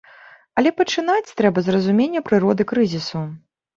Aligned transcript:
Але 0.61 0.69
пачынаць 0.79 1.33
трэба 1.41 1.59
з 1.65 1.75
разумення 1.75 2.25
прыроды 2.31 2.63
крызісу. 2.73 3.23